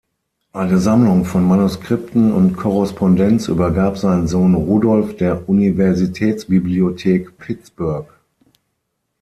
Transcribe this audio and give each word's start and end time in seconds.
Eine 0.51 0.79
Sammlung 0.79 1.25
von 1.25 1.47
Manuskripten 1.47 2.31
und 2.33 2.57
Korrespondenz 2.57 3.47
übergab 3.49 3.99
sein 3.99 4.25
Sohn 4.27 4.55
Rudolf 4.55 5.15
der 5.17 5.47
Universitätsbibliothek 5.47 7.37
Pittsburgh. 7.37 8.07